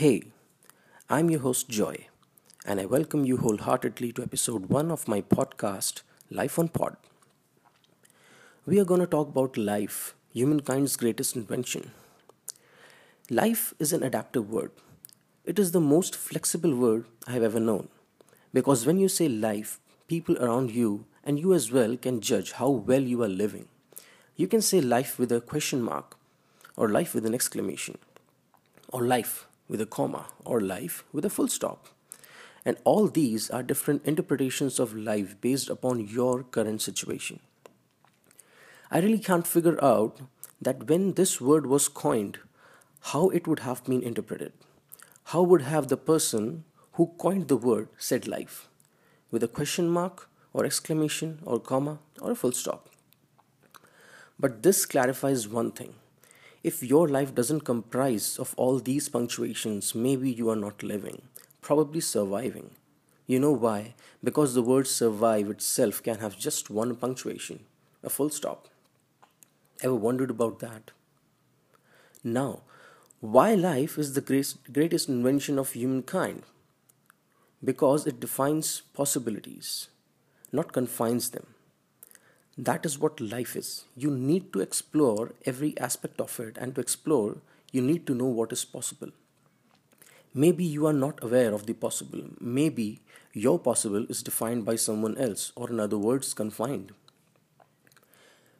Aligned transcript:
Hey, 0.00 0.32
I'm 1.10 1.28
your 1.28 1.40
host 1.40 1.68
Joy, 1.68 2.06
and 2.64 2.80
I 2.80 2.86
welcome 2.86 3.26
you 3.26 3.36
wholeheartedly 3.36 4.12
to 4.12 4.22
episode 4.22 4.70
1 4.70 4.90
of 4.90 5.06
my 5.06 5.20
podcast, 5.20 6.00
Life 6.30 6.58
on 6.58 6.68
Pod. 6.68 6.96
We 8.64 8.80
are 8.80 8.86
going 8.86 9.02
to 9.02 9.06
talk 9.06 9.28
about 9.28 9.58
life, 9.58 10.14
humankind's 10.32 10.96
greatest 10.96 11.36
invention. 11.36 11.90
Life 13.28 13.74
is 13.78 13.92
an 13.92 14.02
adaptive 14.02 14.50
word. 14.50 14.70
It 15.44 15.58
is 15.58 15.72
the 15.72 15.82
most 15.82 16.16
flexible 16.16 16.74
word 16.74 17.04
I 17.26 17.32
have 17.32 17.42
ever 17.42 17.60
known. 17.60 17.90
Because 18.54 18.86
when 18.86 18.98
you 18.98 19.08
say 19.10 19.28
life, 19.28 19.80
people 20.08 20.38
around 20.38 20.70
you 20.70 21.04
and 21.22 21.38
you 21.38 21.52
as 21.52 21.70
well 21.70 21.98
can 21.98 22.22
judge 22.22 22.52
how 22.52 22.70
well 22.70 23.02
you 23.02 23.22
are 23.22 23.28
living. 23.28 23.68
You 24.34 24.48
can 24.48 24.62
say 24.62 24.80
life 24.80 25.18
with 25.18 25.30
a 25.30 25.42
question 25.42 25.82
mark, 25.82 26.16
or 26.74 26.88
life 26.88 27.14
with 27.14 27.26
an 27.26 27.34
exclamation, 27.34 27.98
or 28.94 29.04
life 29.04 29.46
with 29.70 29.80
a 29.80 29.86
comma, 29.86 30.26
or 30.44 30.60
life 30.60 31.04
with 31.12 31.24
a 31.24 31.30
full 31.30 31.46
stop. 31.46 31.86
And 32.64 32.76
all 32.82 33.06
these 33.06 33.48
are 33.50 33.62
different 33.62 34.04
interpretations 34.04 34.80
of 34.80 34.96
life 34.96 35.40
based 35.40 35.70
upon 35.70 36.08
your 36.08 36.42
current 36.42 36.82
situation. 36.82 37.38
I 38.90 38.98
really 38.98 39.20
can't 39.20 39.46
figure 39.46 39.82
out 39.82 40.20
that 40.60 40.88
when 40.88 41.14
this 41.14 41.40
word 41.40 41.66
was 41.66 41.86
coined, 41.86 42.38
how 43.12 43.28
it 43.28 43.46
would 43.46 43.60
have 43.60 43.84
been 43.84 44.02
interpreted. 44.02 44.52
How 45.26 45.42
would 45.42 45.62
have 45.62 45.86
the 45.86 45.96
person 45.96 46.64
who 46.94 47.14
coined 47.16 47.46
the 47.46 47.56
word 47.56 47.88
said 47.96 48.26
life? 48.26 48.68
With 49.30 49.44
a 49.44 49.48
question 49.48 49.88
mark, 49.88 50.28
or 50.52 50.64
exclamation, 50.64 51.38
or 51.44 51.60
comma, 51.60 52.00
or 52.20 52.32
a 52.32 52.34
full 52.34 52.50
stop. 52.50 52.88
But 54.40 54.64
this 54.64 54.84
clarifies 54.84 55.46
one 55.46 55.70
thing 55.70 55.94
if 56.62 56.82
your 56.82 57.08
life 57.08 57.34
doesn't 57.34 57.62
comprise 57.62 58.38
of 58.38 58.54
all 58.56 58.78
these 58.78 59.08
punctuations, 59.08 59.94
maybe 59.94 60.30
you 60.30 60.50
are 60.50 60.56
not 60.56 60.82
living, 60.82 61.22
probably 61.62 62.00
surviving. 62.00 62.70
You 63.26 63.38
know 63.40 63.52
why? 63.52 63.94
Because 64.22 64.54
the 64.54 64.62
word 64.62 64.86
survive 64.86 65.48
itself 65.48 66.02
can 66.02 66.18
have 66.18 66.38
just 66.38 66.68
one 66.68 66.96
punctuation, 66.96 67.60
a 68.02 68.10
full 68.10 68.28
stop. 68.28 68.68
Ever 69.82 69.94
wondered 69.94 70.30
about 70.30 70.58
that? 70.58 70.90
Now, 72.22 72.62
why 73.20 73.54
life 73.54 73.96
is 73.96 74.12
the 74.12 74.20
greatest 74.72 75.08
invention 75.08 75.58
of 75.58 75.72
humankind? 75.72 76.42
Because 77.64 78.06
it 78.06 78.20
defines 78.20 78.82
possibilities, 78.92 79.88
not 80.52 80.72
confines 80.72 81.30
them. 81.30 81.46
That 82.68 82.84
is 82.84 82.98
what 82.98 83.20
life 83.20 83.56
is. 83.56 83.84
You 83.96 84.10
need 84.10 84.52
to 84.52 84.60
explore 84.60 85.32
every 85.46 85.78
aspect 85.78 86.20
of 86.20 86.38
it, 86.40 86.58
and 86.58 86.74
to 86.74 86.82
explore, 86.82 87.38
you 87.72 87.80
need 87.80 88.06
to 88.08 88.14
know 88.14 88.26
what 88.26 88.52
is 88.52 88.66
possible. 88.66 89.12
Maybe 90.34 90.64
you 90.64 90.86
are 90.86 90.92
not 90.92 91.22
aware 91.22 91.54
of 91.54 91.64
the 91.64 91.72
possible. 91.72 92.22
Maybe 92.38 93.00
your 93.32 93.58
possible 93.58 94.04
is 94.10 94.22
defined 94.22 94.66
by 94.66 94.76
someone 94.76 95.16
else, 95.16 95.52
or 95.56 95.70
in 95.70 95.80
other 95.80 95.96
words, 95.96 96.34
confined. 96.34 96.92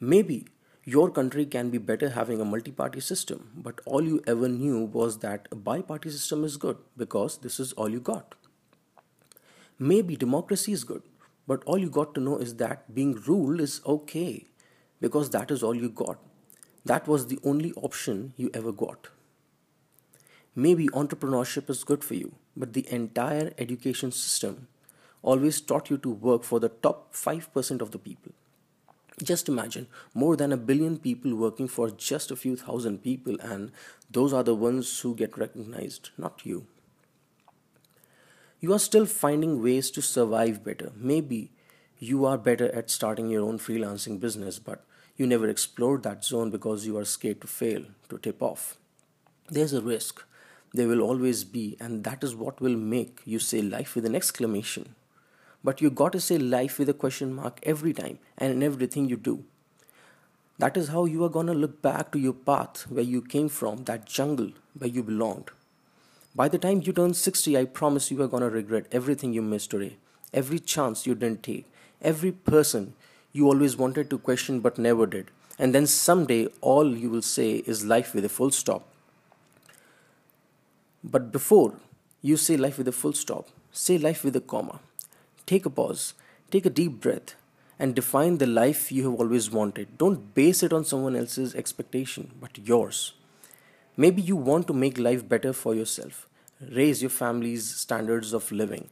Maybe 0.00 0.46
your 0.84 1.10
country 1.10 1.44
can 1.44 1.68
be 1.68 1.76
better 1.76 2.08
having 2.08 2.40
a 2.40 2.46
multi 2.46 2.72
party 2.72 3.00
system, 3.00 3.50
but 3.68 3.82
all 3.84 4.02
you 4.02 4.22
ever 4.26 4.48
knew 4.48 4.84
was 4.86 5.18
that 5.18 5.48
a 5.52 5.54
bi 5.54 5.82
party 5.82 6.08
system 6.08 6.44
is 6.44 6.56
good 6.56 6.78
because 6.96 7.38
this 7.38 7.60
is 7.60 7.74
all 7.74 7.90
you 7.90 8.00
got. 8.00 8.36
Maybe 9.78 10.16
democracy 10.16 10.72
is 10.72 10.82
good, 10.84 11.02
but 11.46 11.62
all 11.64 11.78
you 11.78 11.90
got 11.90 12.14
to 12.14 12.20
know 12.20 12.38
is 12.38 12.56
that 12.56 12.94
being 12.94 13.14
ruled 13.26 13.60
is 13.60 13.80
okay 13.86 14.46
because 15.00 15.30
that 15.30 15.50
is 15.50 15.62
all 15.62 15.74
you 15.74 15.88
got. 15.88 16.18
That 16.84 17.06
was 17.08 17.26
the 17.26 17.38
only 17.44 17.72
option 17.72 18.34
you 18.36 18.50
ever 18.54 18.72
got. 18.72 19.08
Maybe 20.54 20.88
entrepreneurship 20.88 21.70
is 21.70 21.84
good 21.84 22.04
for 22.04 22.14
you, 22.14 22.34
but 22.56 22.72
the 22.72 22.86
entire 22.92 23.52
education 23.58 24.12
system 24.12 24.68
always 25.22 25.60
taught 25.60 25.90
you 25.90 25.98
to 25.98 26.10
work 26.10 26.44
for 26.44 26.60
the 26.60 26.68
top 26.68 27.14
5% 27.14 27.80
of 27.80 27.90
the 27.90 27.98
people. 27.98 28.32
Just 29.22 29.48
imagine 29.48 29.86
more 30.14 30.36
than 30.36 30.52
a 30.52 30.56
billion 30.56 30.98
people 30.98 31.34
working 31.34 31.68
for 31.68 31.90
just 31.90 32.30
a 32.30 32.36
few 32.36 32.56
thousand 32.56 33.02
people, 33.02 33.36
and 33.40 33.70
those 34.10 34.32
are 34.32 34.42
the 34.42 34.54
ones 34.54 35.00
who 35.00 35.14
get 35.14 35.38
recognized, 35.38 36.10
not 36.18 36.44
you 36.44 36.66
you 38.62 38.72
are 38.72 38.78
still 38.78 39.06
finding 39.06 39.60
ways 39.60 39.90
to 39.90 40.00
survive 40.00 40.62
better. 40.62 40.92
Maybe 40.94 41.50
you 41.98 42.24
are 42.24 42.38
better 42.38 42.72
at 42.72 42.90
starting 42.90 43.28
your 43.28 43.42
own 43.42 43.58
freelancing 43.58 44.20
business, 44.20 44.60
but 44.60 44.84
you 45.16 45.26
never 45.26 45.48
explored 45.48 46.04
that 46.04 46.24
zone 46.24 46.52
because 46.52 46.86
you 46.86 46.96
are 46.96 47.04
scared 47.04 47.40
to 47.40 47.48
fail, 47.48 47.82
to 48.08 48.18
tip 48.18 48.40
off. 48.40 48.76
There's 49.48 49.72
a 49.72 49.82
risk. 49.82 50.22
There 50.72 50.86
will 50.86 51.00
always 51.00 51.42
be, 51.42 51.76
and 51.80 52.04
that 52.04 52.22
is 52.22 52.36
what 52.36 52.60
will 52.60 52.76
make 52.76 53.18
you 53.24 53.40
say 53.40 53.62
life 53.62 53.96
with 53.96 54.06
an 54.06 54.14
exclamation. 54.14 54.94
But 55.64 55.80
you 55.80 55.90
got 55.90 56.12
to 56.12 56.20
say 56.20 56.38
life 56.38 56.78
with 56.78 56.88
a 56.88 56.94
question 56.94 57.34
mark 57.34 57.58
every 57.64 57.92
time 57.92 58.20
and 58.38 58.52
in 58.52 58.62
everything 58.62 59.08
you 59.08 59.16
do. 59.16 59.44
That 60.58 60.76
is 60.76 60.86
how 60.86 61.06
you 61.06 61.24
are 61.24 61.28
gonna 61.28 61.52
look 61.52 61.82
back 61.82 62.12
to 62.12 62.18
your 62.20 62.32
path 62.32 62.82
where 62.88 63.02
you 63.02 63.22
came 63.22 63.48
from, 63.48 63.82
that 63.84 64.06
jungle 64.06 64.52
where 64.78 64.90
you 64.90 65.02
belonged. 65.02 65.50
By 66.34 66.48
the 66.48 66.58
time 66.58 66.80
you 66.82 66.94
turn 66.94 67.12
60, 67.12 67.58
I 67.58 67.66
promise 67.66 68.10
you 68.10 68.22
are 68.22 68.28
to 68.28 68.48
regret 68.48 68.86
everything 68.90 69.34
you 69.34 69.42
missed 69.42 69.70
today, 69.70 69.96
every 70.32 70.58
chance 70.58 71.06
you 71.06 71.14
didn't 71.14 71.42
take, 71.42 71.66
every 72.00 72.32
person 72.32 72.94
you 73.32 73.48
always 73.48 73.76
wanted 73.76 74.08
to 74.08 74.18
question 74.18 74.60
but 74.60 74.78
never 74.78 75.04
did. 75.04 75.30
And 75.58 75.74
then 75.74 75.86
someday, 75.86 76.48
all 76.62 76.96
you 76.96 77.10
will 77.10 77.20
say 77.20 77.56
is 77.66 77.84
life 77.84 78.14
with 78.14 78.24
a 78.24 78.30
full 78.30 78.50
stop. 78.50 78.88
But 81.04 81.32
before 81.32 81.74
you 82.22 82.38
say 82.38 82.56
life 82.56 82.78
with 82.78 82.88
a 82.88 82.92
full 82.92 83.12
stop, 83.12 83.48
say 83.70 83.98
life 83.98 84.24
with 84.24 84.34
a 84.34 84.40
comma. 84.40 84.80
Take 85.44 85.66
a 85.66 85.70
pause, 85.70 86.14
take 86.50 86.64
a 86.64 86.70
deep 86.70 87.00
breath, 87.00 87.34
and 87.78 87.94
define 87.94 88.38
the 88.38 88.46
life 88.46 88.90
you 88.90 89.10
have 89.10 89.20
always 89.20 89.50
wanted. 89.50 89.98
Don't 89.98 90.34
base 90.34 90.62
it 90.62 90.72
on 90.72 90.86
someone 90.86 91.14
else's 91.14 91.54
expectation, 91.54 92.30
but 92.40 92.56
yours. 92.56 93.12
Maybe 93.94 94.22
you 94.22 94.36
want 94.36 94.66
to 94.68 94.72
make 94.72 94.98
life 94.98 95.28
better 95.28 95.52
for 95.52 95.74
yourself, 95.74 96.26
raise 96.60 97.02
your 97.02 97.10
family's 97.10 97.68
standards 97.68 98.32
of 98.32 98.50
living, 98.50 98.88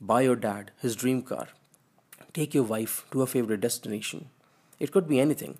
buy 0.00 0.20
your 0.20 0.36
dad 0.36 0.70
his 0.80 0.94
dream 0.94 1.22
car, 1.22 1.48
take 2.32 2.54
your 2.54 2.62
wife 2.62 3.04
to 3.10 3.22
a 3.22 3.26
favorite 3.26 3.60
destination. 3.60 4.28
It 4.78 4.92
could 4.92 5.08
be 5.08 5.18
anything. 5.18 5.58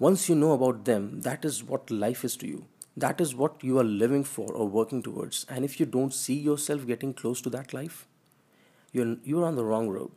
Once 0.00 0.28
you 0.28 0.34
know 0.34 0.50
about 0.50 0.84
them, 0.84 1.20
that 1.20 1.44
is 1.44 1.62
what 1.62 1.92
life 1.92 2.24
is 2.24 2.36
to 2.38 2.48
you. 2.48 2.64
That 2.96 3.20
is 3.20 3.36
what 3.36 3.62
you 3.62 3.78
are 3.78 3.84
living 3.84 4.24
for 4.24 4.52
or 4.52 4.66
working 4.66 5.00
towards. 5.00 5.46
And 5.48 5.64
if 5.64 5.78
you 5.78 5.86
don't 5.86 6.12
see 6.12 6.34
yourself 6.34 6.88
getting 6.88 7.14
close 7.14 7.40
to 7.42 7.50
that 7.50 7.72
life, 7.72 8.08
you're, 8.90 9.16
you're 9.22 9.44
on 9.44 9.54
the 9.54 9.64
wrong 9.64 9.88
road. 9.88 10.10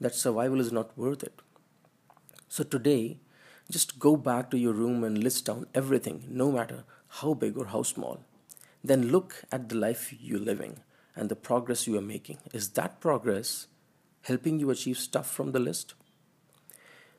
That 0.00 0.14
survival 0.14 0.60
is 0.60 0.72
not 0.72 0.96
worth 0.96 1.22
it. 1.22 1.40
So 2.48 2.64
today, 2.64 3.18
just 3.70 3.98
go 3.98 4.16
back 4.16 4.50
to 4.50 4.58
your 4.58 4.72
room 4.72 5.04
and 5.04 5.22
list 5.22 5.44
down 5.44 5.66
everything, 5.74 6.24
no 6.28 6.50
matter 6.50 6.84
how 7.20 7.34
big 7.34 7.56
or 7.56 7.66
how 7.66 7.82
small. 7.82 8.20
Then 8.82 9.08
look 9.08 9.44
at 9.52 9.68
the 9.68 9.76
life 9.76 10.12
you're 10.20 10.38
living 10.38 10.80
and 11.14 11.28
the 11.28 11.36
progress 11.36 11.86
you 11.86 11.96
are 11.96 12.02
making. 12.02 12.38
Is 12.52 12.70
that 12.70 13.00
progress 13.00 13.68
helping 14.22 14.58
you 14.58 14.70
achieve 14.70 14.98
stuff 14.98 15.30
from 15.30 15.52
the 15.52 15.60
list? 15.60 15.94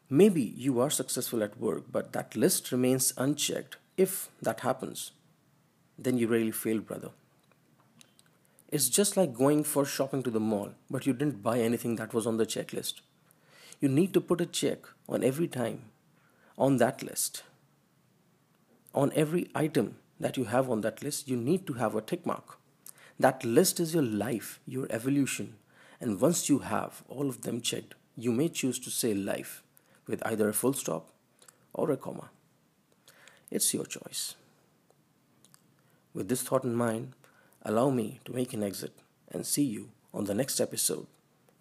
Maybe 0.09 0.41
you 0.41 0.79
are 0.81 0.89
successful 0.89 1.41
at 1.41 1.59
work, 1.59 1.85
but 1.91 2.11
that 2.13 2.35
list 2.35 2.71
remains 2.71 3.13
unchecked. 3.17 3.77
If 3.97 4.29
that 4.41 4.59
happens, 4.59 5.11
then 5.97 6.17
you 6.17 6.27
really 6.27 6.51
failed, 6.51 6.85
brother. 6.85 7.11
It's 8.69 8.89
just 8.89 9.15
like 9.15 9.33
going 9.33 9.63
for 9.63 9.85
shopping 9.85 10.23
to 10.23 10.29
the 10.29 10.39
mall, 10.39 10.71
but 10.91 11.05
you 11.05 11.13
didn't 11.13 11.41
buy 11.41 11.59
anything 11.59 11.95
that 11.95 12.13
was 12.13 12.27
on 12.27 12.37
the 12.37 12.45
checklist. 12.45 12.95
You 13.79 13.87
need 13.87 14.13
to 14.13 14.21
put 14.21 14.41
a 14.41 14.45
check 14.45 14.79
on 15.07 15.23
every 15.23 15.47
time 15.47 15.83
on 16.57 16.77
that 16.77 17.01
list 17.01 17.43
on 18.95 19.11
every 19.13 19.49
item 19.53 19.97
that 20.19 20.37
you 20.37 20.45
have 20.45 20.69
on 20.69 20.81
that 20.81 21.03
list, 21.03 21.27
you 21.27 21.35
need 21.35 21.67
to 21.67 21.73
have 21.73 21.95
a 21.95 22.01
tick 22.01 22.25
mark. 22.25 22.57
That 23.19 23.43
list 23.43 23.79
is 23.79 23.93
your 23.93 24.03
life, 24.03 24.59
your 24.65 24.87
evolution. 24.89 25.55
And 25.99 26.19
once 26.19 26.49
you 26.49 26.59
have 26.59 27.03
all 27.07 27.29
of 27.29 27.41
them 27.41 27.61
checked, 27.61 27.95
you 28.17 28.31
may 28.31 28.49
choose 28.49 28.79
to 28.79 28.89
say 28.89 29.13
life 29.13 29.61
with 30.07 30.25
either 30.25 30.49
a 30.49 30.53
full 30.53 30.73
stop 30.73 31.09
or 31.73 31.91
a 31.91 31.97
comma. 31.97 32.29
It's 33.51 33.73
your 33.73 33.85
choice. 33.85 34.35
With 36.13 36.29
this 36.29 36.41
thought 36.41 36.63
in 36.63 36.75
mind, 36.75 37.13
allow 37.63 37.89
me 37.89 38.21
to 38.25 38.33
make 38.33 38.53
an 38.53 38.63
exit 38.63 38.93
and 39.31 39.45
see 39.45 39.63
you 39.63 39.89
on 40.13 40.25
the 40.25 40.33
next 40.33 40.61
episode 40.61 41.07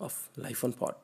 of 0.01 0.29
Life 0.37 0.63
on 0.63 0.73
Pod. 0.73 0.95